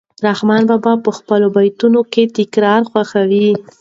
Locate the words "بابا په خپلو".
0.69-1.47